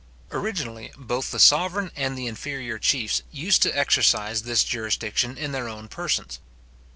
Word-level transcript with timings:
Originally, 0.31 0.91
both 0.97 1.29
the 1.29 1.37
sovereign 1.37 1.91
and 1.95 2.17
the 2.17 2.25
inferior 2.25 2.79
chiefs 2.79 3.21
used 3.31 3.61
to 3.61 3.77
exercise 3.77 4.41
this 4.41 4.63
jurisdiction 4.63 5.37
in 5.37 5.51
their 5.51 5.69
own 5.69 5.87
persons. 5.87 6.39